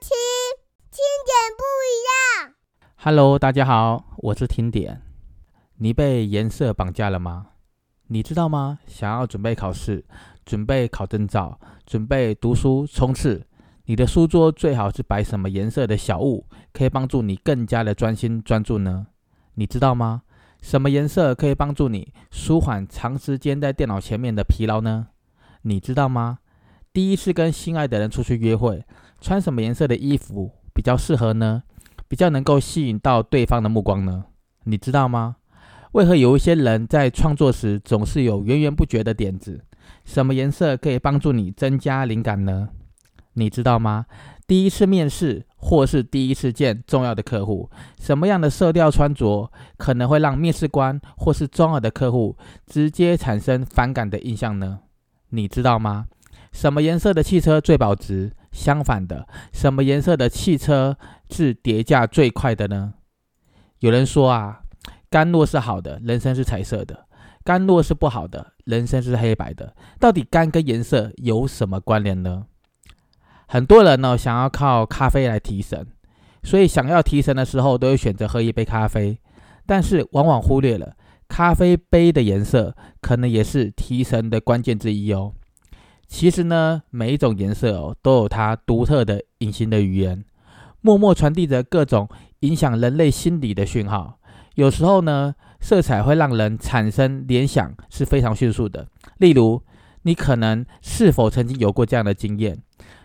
[0.00, 0.10] 听
[0.90, 1.96] 听点不一
[2.44, 2.54] 样。
[2.96, 5.00] Hello，大家好，我是听点。
[5.76, 7.46] 你被颜色绑架了吗？
[8.08, 8.78] 你知道吗？
[8.86, 10.04] 想要准备考试、
[10.44, 13.46] 准备考证照、准备读书冲刺，
[13.86, 19.06] 你的书桌最好是摆什么颜色的小物，可以帮助你更加的专心专注呢？
[19.54, 20.22] 你知道吗？
[20.60, 25.08] 什么颜色可以帮助你舒缓长时间在电脑前面的疲劳呢？
[25.62, 26.40] 你知道吗？
[26.92, 28.84] 第一次跟心爱的人出去约会，
[29.20, 31.62] 穿什么颜色的衣服比较适合呢？
[32.06, 34.24] 比较能够吸引到对方的目光呢？
[34.64, 35.36] 你知道吗？
[35.92, 39.64] 为何有一些人在创作时总是有源源不绝的点子？
[40.04, 42.68] 什么颜色可以帮助你增加灵感呢？
[43.34, 44.06] 你知道吗？
[44.46, 54.80] 第一次面试或是第一次见重要的客户，什么样的色调穿着可能会让面试官或是重要的客户直接产生反感的印象呢？
[55.30, 56.06] 你知道吗？
[56.52, 58.32] 什么颜色的汽车最保值？
[58.50, 60.96] 相反的，什么颜色的汽车
[61.30, 62.94] 是跌价最快的呢？
[63.80, 64.60] 有人说啊，
[65.08, 67.06] 甘若是好的，人生是彩色的；
[67.44, 69.74] 甘若是不好的，人生是黑白的。
[70.00, 72.46] 到底甘跟颜色有什么关联呢？
[73.46, 75.86] 很多人呢想要靠咖啡来提神，
[76.42, 79.18] 所以想要提神的时候都会选择喝一杯咖啡，
[79.64, 80.96] 但是往往忽略了
[81.28, 85.34] 咖啡杯的颜色可能也是提神的关键之一哦。
[86.08, 90.24] 其实呢，每一种颜色哦，都有它独特的隐形的语言，
[90.80, 92.08] 默默传递着各种
[92.40, 94.18] 影响人类心理的讯号。
[94.54, 98.88] 有时候呢，色彩会让人产生联想是非常迅速的。
[99.18, 99.62] 例如，
[100.02, 102.58] 你可能是否曾经有过这样的经验，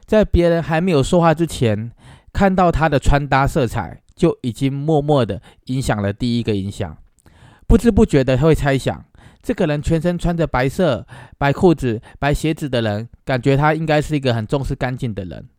[0.06, 1.92] 在别人还没有说话之前，
[2.32, 6.98] 看到他的穿搭色彩，就已经默默的影响了第一个印象，
[7.68, 9.06] 不知不觉的会猜想。
[9.44, 11.06] 这个人全身穿着白色
[11.38, 15.50] 白裤子、白鞋子的人，感觉他应该是一个很重视干净的人。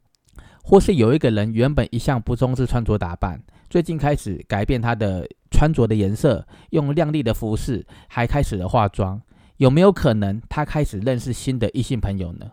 [0.63, 9.21] 或是有一个人原本一向不重视穿着打扮，最近开始改变他的穿着的颜色，用亮丽的服饰，还开始了化妆。
[9.59, 12.53] 有没有可能他开始认识新的异性朋友呢？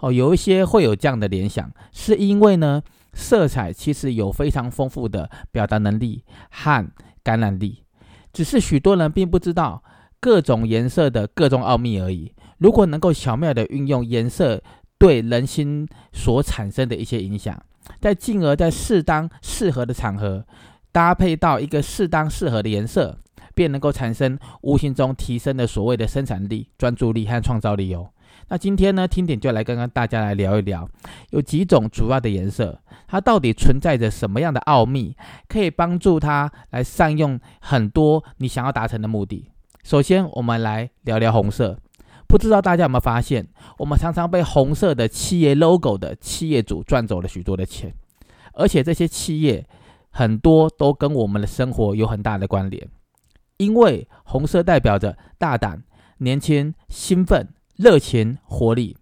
[0.00, 2.82] 哦，有一些会有这样的联想，是因为呢，
[3.14, 6.86] 色彩其实有非常丰富的表达能力和
[7.22, 7.84] 感染力，
[8.34, 9.82] 只是许多人并不知道。
[10.26, 12.32] 各种颜色的各种奥秘而已。
[12.58, 14.60] 如果能够巧妙的运用颜色
[14.98, 17.56] 对人心所产生的一些影响，
[18.00, 20.44] 再进而在适当适合的场合
[20.90, 23.16] 搭配到一个适当适合的颜色，
[23.54, 28.10] 便能够产生无形中提升的所谓的生产力、专注力和创造力哦。
[28.48, 30.88] 那今天呢，听点就来跟跟大家来聊一聊，
[31.30, 35.14] 有几种主要的颜色，它到底存在着什么样的奥秘，
[35.46, 39.52] 可以帮助它来善用很多你想要达成的目的。
[39.86, 41.78] 首先，我们来聊聊红色。
[42.26, 43.46] 不知道大家有没有发现，
[43.78, 47.94] 我们常常被红色的企业 logo 的企业主赚走了许多的钱，
[48.54, 49.64] 而且这些企业
[50.10, 52.88] 很多都跟我们的生活有很大的关联。
[53.58, 55.84] 因为红色代表着大胆、
[56.18, 58.96] 年轻、兴奋、热情、活力，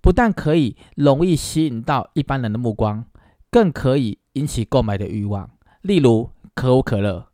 [0.00, 3.04] 不但可以容易吸引到一般人的目光，
[3.52, 5.48] 更可以引起购买的欲望。
[5.82, 7.28] 例如可口可乐，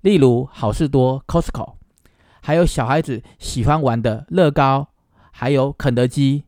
[0.00, 1.74] 例如好事多 Costco。
[2.46, 4.88] 还有小孩子喜欢玩的乐高，
[5.32, 6.44] 还有肯德基，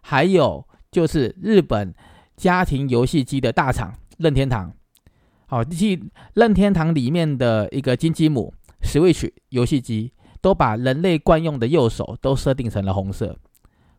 [0.00, 1.92] 还有就是日本
[2.36, 4.72] 家庭游戏机的大厂任天堂。
[5.46, 6.00] 好，即
[6.34, 13.36] 任天堂里面的一个金鸡母 Switch 游戏机，都把人类惯用的右手都设定成了红色。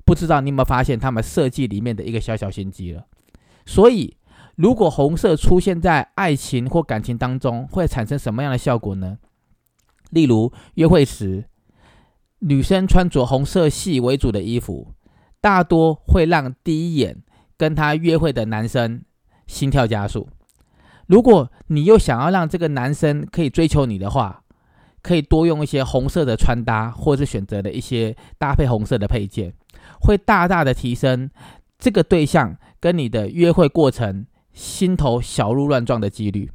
[0.06, 3.08] 不知道你有没有发现他们设计里面的一个小小心机了？
[3.66, 4.16] 所以，
[4.56, 9.18] 如果红色出现在爱情或感情当中，会产生什么样的效果呢？
[10.12, 11.46] 例如，约会时，
[12.40, 14.94] 女生穿着红色系为主的衣服，
[15.42, 17.24] 大多会让第一眼
[17.58, 19.02] 跟她约会的男生
[19.48, 20.28] 心跳加速。
[21.08, 24.44] 如果你又想要让这个男生可以追求你的话，
[25.02, 29.54] 可以多用一些红色的穿搭，或是选择的一些搭配红色的配件，
[30.02, 31.30] 会大大的提升
[31.78, 36.50] 这个对象跟你的约会过程心头小鹿乱撞的几率。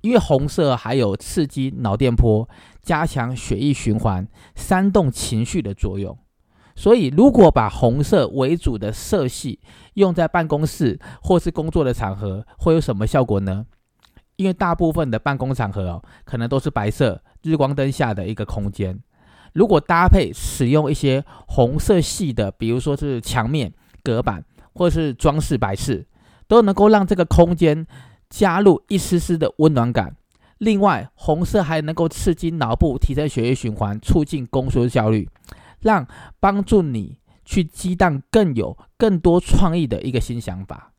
[0.00, 2.48] 因为红色还有刺激脑电波、
[2.82, 6.18] 加强血液循环、煽动情绪的作用，
[6.74, 9.60] 所以如果把红色为主的色系
[9.94, 13.64] 用在办公室或是工作的场合，会有什么效果呢？
[14.36, 18.98] 因为大部分的办公场合哦，可能都是白色日光灯下的一个空间，
[19.52, 24.44] 如果搭配使用一些红色系的，比如说是墙面、隔板
[24.74, 26.06] 或是装饰摆饰，
[26.48, 27.86] 都能够让这个空间。
[28.32, 30.16] 加入一丝丝的温暖感。
[30.62, 35.28] 另外，红色还能够刺激脑部，提升血液循环，促进工作效率，
[35.80, 36.06] 让
[36.38, 40.92] 帮助你去激荡更有更多创意的一个新想法。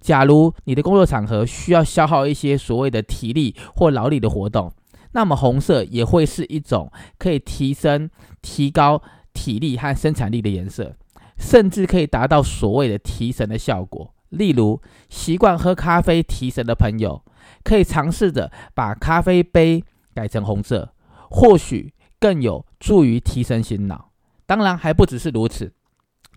[0.00, 4.72] 假如你的工作场合需要消耗一些所谓的体力或劳力的活动，
[5.12, 8.08] 那么红色也会是一种可以提升、
[8.40, 9.02] 提高
[9.34, 10.96] 体力和生产力的颜色，
[11.36, 14.14] 甚至可以达到所谓的提神的效果。
[14.30, 14.80] 例如，
[15.10, 17.22] 习惯喝咖啡提神的朋友，
[17.62, 20.92] 可以尝试着把咖啡杯改成红色，
[21.30, 24.10] 或许更有助于提神醒脑。
[24.46, 25.72] 当然，还不只是如此，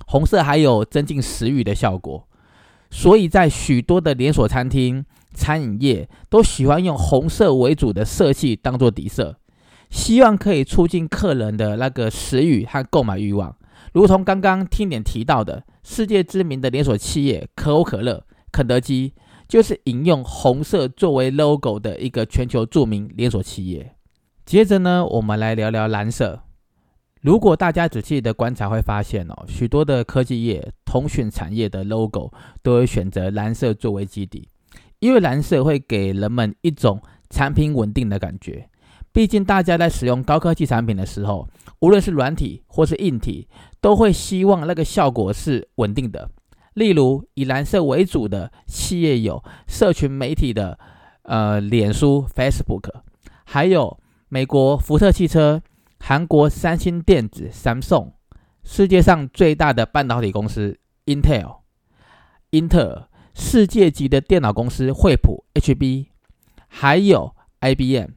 [0.08, 2.28] 红色还有增进食欲的效果。
[2.92, 9.38] 所以在许多的连锁餐厅、餐饮业都喜欢用红色为主的色系当做底色，
[9.90, 13.56] 希望可以促进客人的那个食欲和购买欲望。
[13.92, 19.14] 如同刚刚听点提到的，世界知名的连锁企业可口可乐、肯德基，
[19.48, 23.96] 就是引用红色作为 logo 的一个全球著名连锁企业。
[24.46, 26.42] 接着呢，我们来聊聊蓝色。
[27.22, 32.32] 如果大家仔细的观察，会发现哦，许多的科技业、通讯产业的 logo
[32.62, 34.48] 都会选择蓝色作为基底，
[35.00, 37.02] 因为蓝色会给人们一种
[37.32, 38.70] 产品稳定的感觉。
[39.12, 41.48] 毕竟大家在使用高科技产品的时候，
[41.80, 43.48] 无论是软体或是硬体，
[43.82, 46.30] 都会希望那个效果是稳定的。
[46.76, 50.78] 例如，以蓝色为主的企业有社群媒体的
[51.24, 52.90] 呃，脸书 （Facebook），
[53.44, 54.00] 还有
[54.30, 55.62] 美国福特汽车。
[56.00, 58.12] 韩国三星电子 （Samsung），
[58.64, 60.78] 世界上最大的半导体公司
[61.08, 61.62] Intel，
[62.52, 66.08] 英特尔，世界级的电脑公司惠普 （HB），
[66.68, 68.10] 还有 IBM。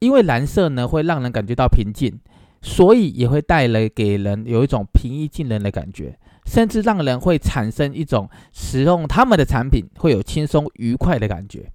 [0.00, 2.20] 因为蓝色呢会让人感觉到平静，
[2.60, 6.18] 所以也会带来给人有一种平易近人的感觉，
[6.50, 11.70] 甚至让人会产生一种使用他们的产品会有轻松愉快的感觉。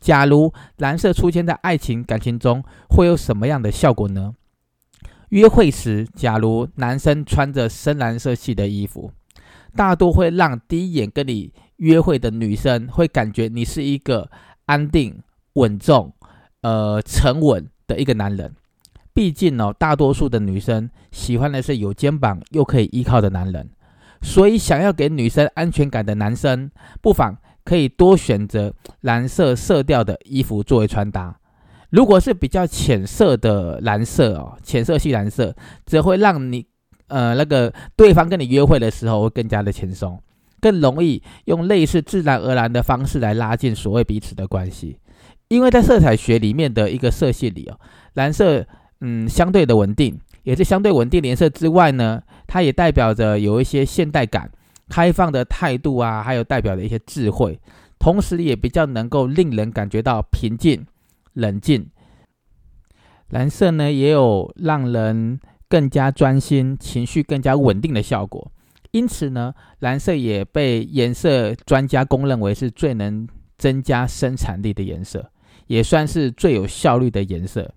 [0.00, 4.34] 假如蓝色出现在爱情感情中，会有什么样的效果呢？
[5.30, 9.10] 约会时，假如男生穿着深蓝色系的衣服，
[9.74, 14.30] 大多会让第一眼跟你约会的女生会感觉你是一个
[14.66, 15.18] 安定、
[15.54, 16.12] 稳重、
[16.60, 18.54] 呃沉稳的一个男人。
[19.14, 23.70] 毕竟哦，大多数的女生喜欢的是有肩膀又可以依靠的男人，
[24.22, 26.70] 所以想要给女生安全感的男生，
[27.02, 28.72] 不妨可以多选择
[29.02, 31.36] 蓝色色调的衣服作为穿搭。
[31.90, 35.54] 如果是比较浅色的蓝色哦，浅色系蓝色，
[35.84, 36.64] 则会让你
[37.08, 40.18] 呃那个对方跟你约会的时候会更加的轻松，
[40.58, 44.96] 更容易用类似自然而然的方式来拉近所谓彼此的关系。
[45.48, 47.78] 因为在色彩学里面的一个色系里哦，
[48.14, 48.66] 蓝色
[49.02, 52.22] 嗯相对的稳定，也是相对稳定颜色之外呢，
[52.52, 54.52] 它也代表着有一些现代感、
[54.90, 57.58] 开放的态度啊，还有代表的一些智慧，
[57.98, 60.84] 同时也比较能够令人感觉到平静。
[61.32, 61.88] 冷静，
[63.30, 68.52] 蓝色呢也有让人更加专心、情绪更加稳定的效果。
[68.90, 73.26] 因此呢，蓝色也被颜色专家公认为是最能
[73.56, 75.30] 增加生产力的颜色，
[75.68, 77.72] 也算是最有效率的颜色。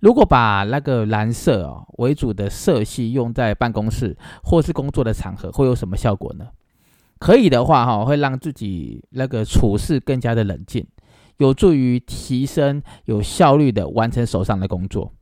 [0.00, 6.46] 如果把那个蓝色哦为主的色系用在办公室或是工作的场合，会有什么效果呢？
[7.18, 10.86] 可以的话哈，会让自己那个处事更加的冷静。
[11.36, 15.12] 有助于提升有效率的完成手上的工作，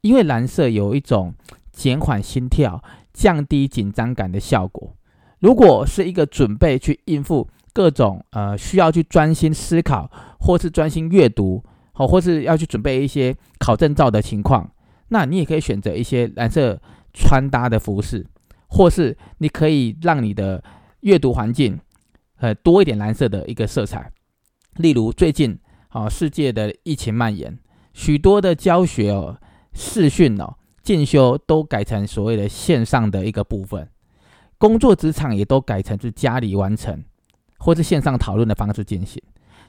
[0.00, 1.34] 因为蓝色有一种
[1.70, 4.94] 减缓心跳、降低紧张感的效果。
[5.38, 10.10] 如果是一个准备去应付各种呃需要去专心思考，
[10.40, 11.62] 或是专心阅读，
[11.96, 14.70] 好，或是要去准备一些考证照的情况，
[15.08, 16.80] 那你也可以选择一些蓝色
[17.12, 18.26] 穿搭的服饰，
[18.68, 20.62] 或是你可以让你的
[21.00, 21.80] 阅读环境
[22.40, 24.12] 呃多一点蓝色的一个色彩，
[24.76, 25.58] 例如最近。
[25.90, 27.58] 啊，世界的疫情蔓延，
[27.94, 29.38] 许多的教学哦、
[29.72, 33.88] 视讯哦、进修都改成所谓的线上的一个部分，
[34.58, 37.02] 工作职场也都改成是家里完成，
[37.56, 39.22] 或是线上讨论的方式进行。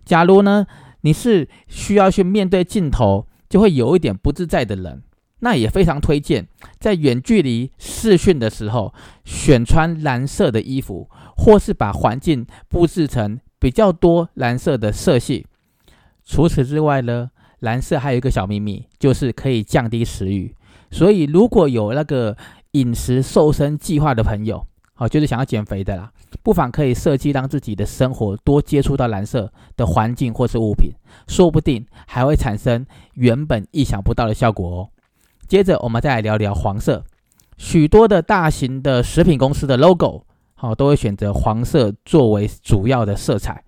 [0.04, 0.68] 假如呢，
[1.02, 5.04] 你是需要去面对镜头，就会有一点不自在的人，
[5.40, 6.48] 那也非常推荐
[6.80, 15.46] 在远距离视讯的时候，选穿蓝色的衣服，或是把环境布置成比较多蓝色的色系。
[16.26, 20.54] 除此之外呢，蓝色还有一个小秘密，就是可以降低食欲。
[20.92, 22.36] 所以如果有那个
[22.72, 24.66] 饮食瘦身计划的朋友，
[24.98, 26.12] 哦，就是想要减肥的啦，
[26.44, 30.92] 不妨可以设计让自己的生活多接触到蓝色的环境或是物品，
[31.28, 34.90] 说不定还会产生原本意想不到的效果哦。
[35.48, 37.04] 接着我们再来聊聊黄色，
[37.58, 40.26] 许多的大型的食品公司的 logo，
[40.56, 43.64] 好，都会选择黄色作为主要的色彩，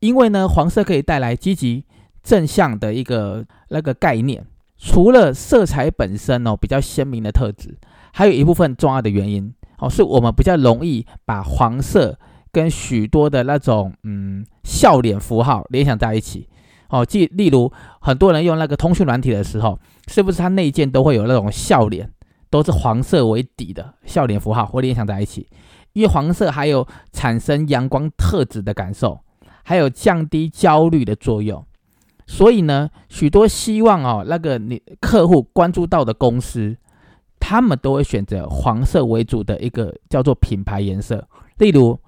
[0.00, 1.84] 因为呢，黄色可以带来积极。
[2.20, 4.44] 正向的一个那个概念，
[4.76, 7.78] 除了色彩本身哦比较鲜明的特质，
[8.12, 12.18] 还有一部分重要的原因哦，是我们比较容易把黄色
[12.50, 16.48] 跟许多的那种嗯笑脸符号联想在一起。
[16.90, 17.70] 哦，即例如
[18.00, 22.10] 很多人用那个通讯软体的时候，是不是它内建都会有那种笑脸，
[22.48, 25.46] 都是黄色为底的笑脸符号，会联想在一起？
[25.92, 29.20] 因为黄色还有产生阳光特质的感受，
[29.64, 31.62] 还有降低焦虑的作用。
[32.26, 36.76] 所以呢，许多希望哦，那个你客户关注到的公司，
[37.48, 41.26] 他们都会选择黄色为主的一个叫做品牌颜色。
[41.56, 41.98] 例如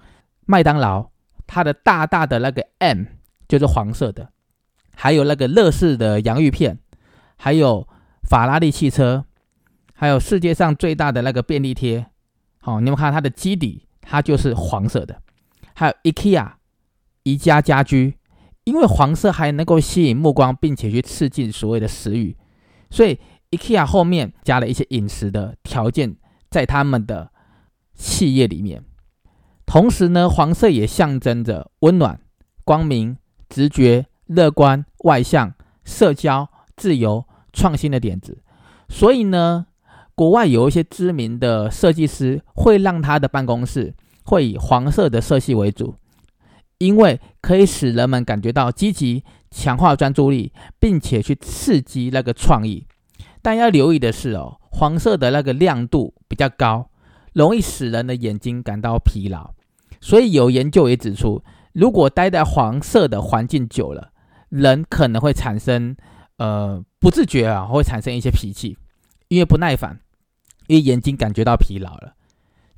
[0.45, 1.09] 麦当劳，
[1.47, 3.05] 它的大大的那个 M
[3.47, 4.25] 就是黄色的；
[4.95, 6.77] 还有那个乐事的洋芋片，
[7.37, 7.87] 还有
[8.29, 9.25] 法拉利汽车，
[9.95, 12.05] 还有世界上最大的那个便利贴。
[12.59, 15.23] 好，你们看它的基底，它就是黄色的。
[15.73, 16.51] 还有 IKEA，
[17.23, 18.15] 宜家家居。
[18.65, 22.37] 因为黄色还能够吸引目光，并且去刺激所谓的食欲，
[22.91, 23.19] 所以
[23.51, 26.15] IKEA 后面加了一些饮食的条件
[26.49, 27.31] 在他们的
[27.93, 28.83] 企业里面。
[29.65, 32.19] 同时呢，黄色也象征着温暖、
[32.65, 33.17] 光明、
[33.47, 35.53] 直觉、乐观、外向、
[35.83, 38.43] 社交、自由、创新的点子。
[38.89, 39.67] 所以呢，
[40.15, 43.93] 国外有一些知名的设计师会让他的办公室
[44.25, 45.95] 会以黄色的色系为主。
[46.79, 52.87] 因为可以使人们感觉到积极，强化专注力，并且去刺激那个创意。
[53.41, 56.89] 但要留意的是哦，黄色的那个亮度比较高，
[57.33, 59.51] 容易使人的眼睛感到疲劳。
[59.99, 61.43] 所以有研究也指出，
[61.73, 64.11] 如果待在黄色的环境久了，
[64.49, 65.95] 人可能会产生
[66.37, 68.77] 呃不自觉啊，会产生一些脾气，
[69.27, 69.99] 因为不耐烦，
[70.67, 72.13] 因为眼睛感觉到疲劳了。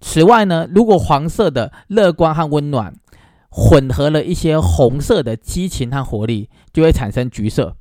[0.02, 2.94] 此外呢，如果黄色的乐观和温暖。
[3.56, 7.78] 混合了一些红色的激情和活力，就会产生橘色。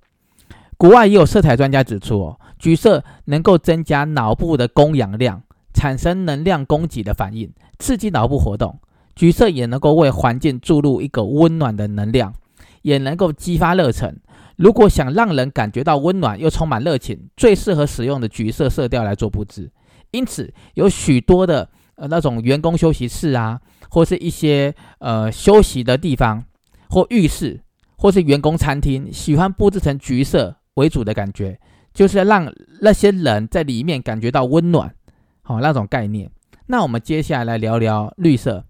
[0.82, 5.40] 国外也有色彩专家指出，哦，橘色能够增加脑部的供氧量，
[5.72, 7.48] 产生能量供给的反应，
[7.78, 8.80] 刺激脑部活动。
[9.14, 12.34] 橘色也能够为环境注入一个温暖的能量，
[12.82, 14.18] 也能够激发热忱。
[14.56, 19.70] 如果想让人感觉到温暖又充满热情，最适合使用的橘色色调来做布置。
[20.10, 23.60] 因此，有许多的呃那种员工休息室啊。
[23.88, 26.42] 或是一些呃休息的地方，
[26.88, 27.60] 或浴室，
[27.98, 31.58] 或是员工餐厅，喜欢布置成橘色为主的感觉，
[31.92, 34.94] 就是让那些人在里面感觉到温暖，
[35.42, 36.30] 好那种概念。
[36.66, 38.64] 那我们接下来来聊聊绿色。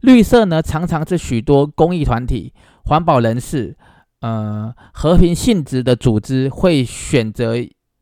[0.00, 2.52] 绿色呢，常常是许多公益团体、
[2.84, 3.76] 环保人士、
[4.20, 7.54] 呃和平性质的组织会选择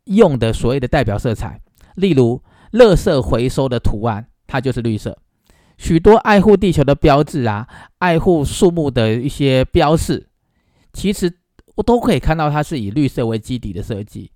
[0.05, 1.61] 用的所谓的代表色彩。
[1.95, 5.17] 例如，垃圾回收的图案，它就是绿色。
[5.79, 10.29] 许多爱护地球的标志啊，爱护树木的一些标示，
[10.93, 11.33] 其实
[11.77, 14.31] 我都可以看到它是以绿色为基底的设计。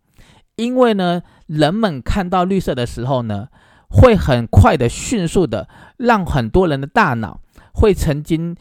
[0.56, 3.48] 因为呢，人们看到绿色的时候呢，
[3.88, 7.40] 会很快的、迅速的让很多人的大脑
[7.72, 8.54] 会曾经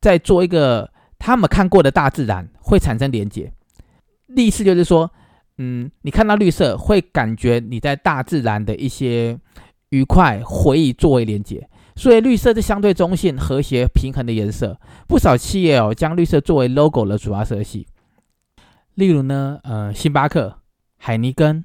[0.00, 3.50] 在做一个他们看过的大自然会产生连接。
[4.36, 5.10] 意思就是说，
[5.56, 9.38] 嗯，你看到绿色会感觉你在大自然的一些
[9.88, 11.66] 愉快回忆作为连接。
[11.94, 14.78] 所以绿色是相对中性、和谐、平衡的颜色。
[15.08, 17.86] 不少企业哦，将绿色作为 logo 的主要色系。
[18.96, 20.62] 例如呢，呃，星巴克、
[20.96, 21.62] 海尼根、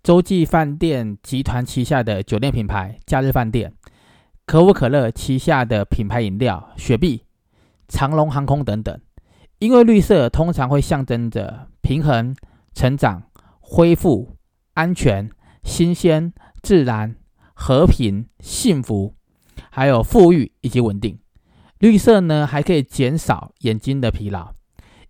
[0.00, 3.74] 洲际饭店集团旗下的酒店品牌假日饭店、
[4.46, 7.24] 可口可乐旗下的品牌饮料雪碧、
[7.88, 8.96] 长龙航空等等。
[9.58, 12.36] 因为绿色通常会象征着平衡、
[12.72, 13.24] 成长、
[13.58, 14.36] 恢复、
[14.74, 15.28] 安全、
[15.64, 16.32] 新鲜、
[16.62, 17.16] 自然、
[17.54, 19.16] 和平、幸福。
[19.70, 21.18] 还有富裕以及稳定，
[21.80, 24.54] 绿色呢还可以减少眼睛的疲劳，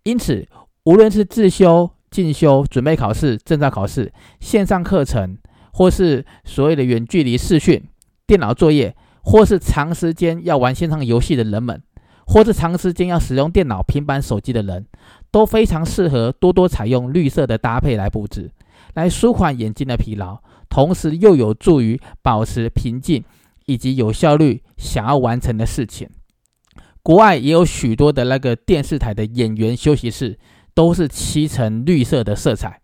[0.03, 0.49] 因此
[0.89, 5.37] 无论是自修、进修、准备考试、正在考试、线上课程，
[5.75, 7.85] 或是所谓的远距离视讯、
[8.27, 11.83] 电脑作业，或是长时间要玩线上游戏的人们，
[12.27, 14.87] 或是长时间要使用电脑、平板、手机的人，
[15.31, 18.51] 都非常适合多多采用绿色的搭配来布置，
[18.95, 20.39] 来舒缓眼睛的疲劳，
[20.71, 23.23] 同时又有助于保持平静。
[23.67, 26.09] 以及有效率想要完成的事情，
[27.03, 30.39] 国外也有许多的那个电视台的演员休息室
[30.79, 32.81] 都是漆成绿色的色彩，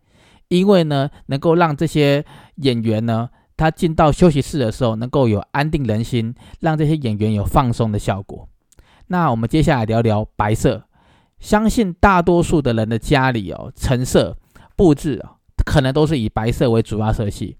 [0.48, 2.24] 因为呢，能够让这些
[2.56, 8.48] 演员呢，他进到休息室的时候能够有安定人心，让这些演员有放松的效果。
[9.06, 10.88] 那我们接下来聊聊白色，
[11.38, 14.36] 相信大多数的人的家里哦，陈设
[14.74, 17.56] 布置哦，可能都是以白色为主要色系。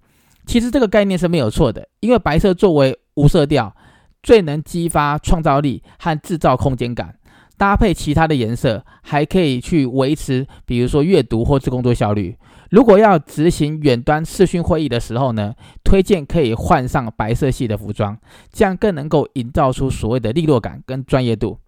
[0.47, 3.73] 其实这个概念是没有错的，因为白色作为无色调，
[4.21, 7.17] 最能激发创造力和制造空间感。
[7.57, 12.37] 搭配其他的颜色，还可以去维持，比如说阅读或是工作效率。
[12.71, 18.19] 如果要执行远端视讯会议的时候呢，推荐可以换上白色系的服装，
[18.53, 21.59] 这样更能够营造出所谓的利落感跟专业度。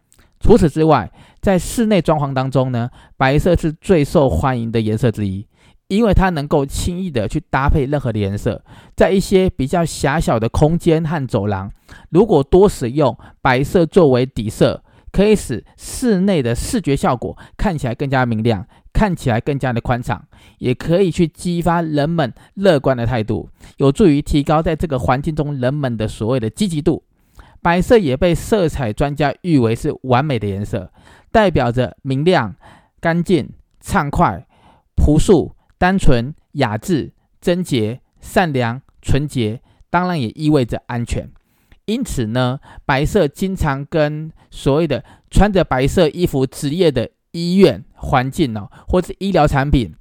[0.41, 5.47] 除此之外，在室内装潢当中呢，白色是最受欢迎的颜色之一，
[5.87, 8.65] 因为它能够轻易的去搭配任何的颜色。
[8.97, 11.71] 在一些比较狭小的空间和走廊，
[12.11, 14.83] 如果多使用白色作为底色。
[15.17, 20.23] 可以使室内的视觉效果看起来更加明亮，看起来更加的宽敞，
[20.59, 27.03] 也可以去激发人们乐观的态度，有助于提高在这个环境中人们的所谓的积极度。
[27.63, 30.93] 白色也被色彩专家誉为是完美的颜色，
[31.33, 32.55] 代表着明亮、
[33.01, 33.49] 干净、
[33.81, 34.47] 畅快、
[34.97, 41.27] 朴素、单纯、雅致、贞洁、善良、纯洁，当然也意味着安全。
[41.87, 49.95] 因此呢，白色经常跟所谓的穿着白色衣服职业的医院环境哦，或是医疗产品，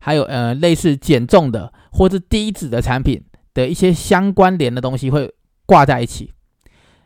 [0.00, 5.30] 还有呃类似减重的或是低脂的产品的一些相关联的东西会
[5.66, 6.32] 挂在一起。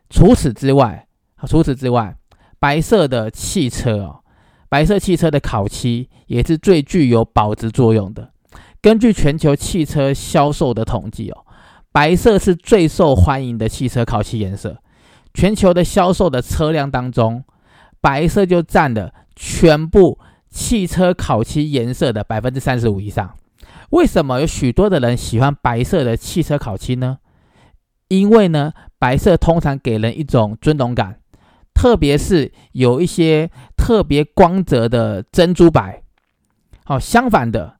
[0.08, 1.08] 除此之外，
[1.48, 2.16] 除此之外，
[2.60, 4.20] 白色的汽车哦，
[4.68, 8.32] 白色汽车的烤漆也是最具有保值作用的。
[8.80, 11.44] 根据全球汽车销售的统计哦。
[11.98, 14.80] 白色是最受欢迎的汽车烤漆颜色，
[15.34, 17.42] 全球的销售的车辆当中，
[18.00, 20.16] 白色就占了全部
[20.48, 23.34] 汽车烤漆颜色的百分之三十五以上。
[23.90, 27.18] 为什么有许多的人喜欢白色的汽车烤漆呢？
[28.06, 31.18] 因为呢，白色通常给人一种尊荣感，
[31.74, 36.04] 特别是有一些特别光泽的珍珠白。
[36.84, 37.78] 好，相反的，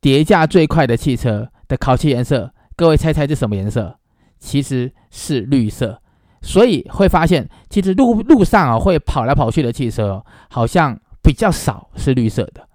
[0.00, 2.54] 叠价最快的汽车的烤漆颜色。
[2.76, 3.98] 各位猜猜是什么颜色？
[4.38, 6.00] 其实是绿色，
[6.40, 12.68] 所以会发现，其实路路上啊会跑来跑去的汽车，好像比较少是绿色的。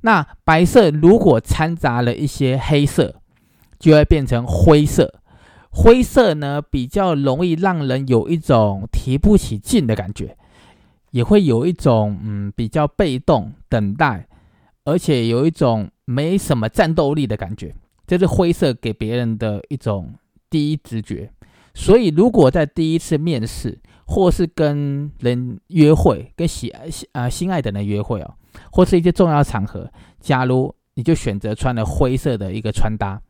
[0.00, 3.20] 那白色如果掺杂了一些黑色，
[3.78, 5.20] 就会变成灰色。
[5.70, 10.36] 灰色呢比较容易让人有一种提不起劲的感觉，
[11.10, 14.26] 也会有一种嗯比较被动等待，
[14.84, 17.74] 而且有一种没什么战斗力的感觉。
[18.06, 20.14] 这是灰色给别人的一种
[20.48, 21.30] 第一直觉，
[21.74, 28.34] 所以如果在第一次面试，或是跟人约会，跟喜爱啊心爱的人约会哦，
[28.70, 29.90] 或是一些重要场合，
[30.20, 33.20] 假如你就选择穿了灰色的一个穿搭，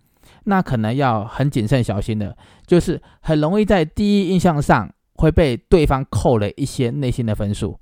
[0.44, 2.36] 那可能要很谨慎小心的，
[2.66, 7.80] 就是很容易在第一印象上会被对方扣了一些内心的分数，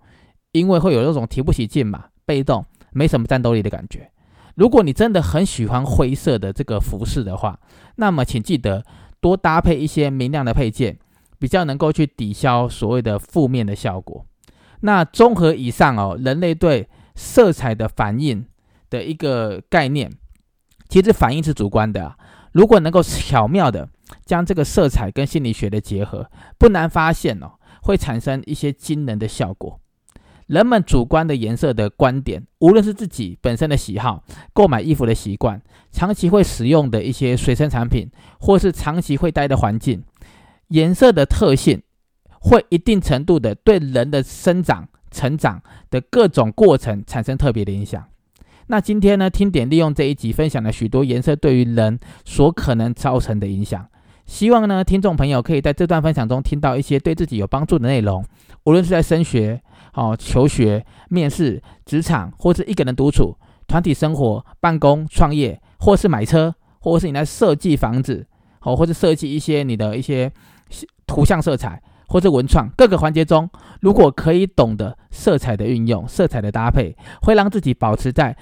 [0.52, 4.08] 因为会有那种提不起劲嘛，被动，没什么战斗力的感觉。
[4.54, 7.58] 如果你真的很喜欢灰色的这个服饰的话，
[7.96, 8.84] 那么请记得
[9.20, 10.98] 多搭配一些明亮的配件，
[11.38, 14.24] 比较能够去抵消所谓的负面的效果。
[14.80, 18.46] 那综合以上哦，人类对色彩的反应
[18.90, 20.12] 的一个概念，
[20.88, 22.16] 其实反应是主观的。
[22.52, 23.88] 如果能够巧妙的
[24.24, 29.80] 将这个色彩跟心理学的结合，不难发现哦，会产生一些惊人的效果。
[30.46, 40.02] 人们主观的颜色的观点，无论是自己本身的喜好、购买衣服的习惯、长期会使用的一些随身产品，或是长期会待的环境，
[40.68, 41.82] 颜色的特性
[42.38, 48.04] 会一定程度的对人的生长、成长的各种过程产生特别的影响。
[48.66, 53.86] 那今天呢，听点利用这一集分享了许多颜色对于人所可能造成的影响。
[54.26, 58.24] 希望呢，听众朋友可以在这段分享中听到一些对自己有帮助的内容，
[58.64, 59.62] 无论是在升学。
[59.94, 68.26] 哦，求学、面试、职场，或是一个人独处、团体生活、办公、创业，或是买车，或是你来设计房子，
[68.62, 70.30] 哦，或者设计一些你的一些
[71.06, 73.48] 图像色彩，或者文创各个环节中，
[73.80, 78.36] 如果可以懂得色彩的运用、色彩的搭配，会让自己保持在，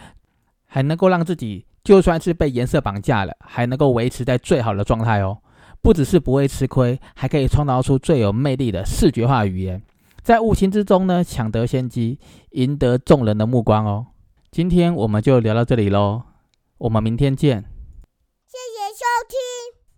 [0.67, 5.39] 还能够让自己就算是被颜色绑架了，还能够维持在最好的状态哦。
[5.83, 9.83] 不只是不会吃亏，还可以创造出最有魅力的视觉化语言。
[10.23, 14.07] 在无形之中呢抢得先机，赢得众人的目光哦。
[14.53, 16.23] 今天我们就聊到这里喽，
[16.79, 17.63] 我们明天见。
[18.47, 19.39] 谢谢收听，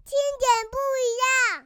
[0.04, 1.63] 听点不一样。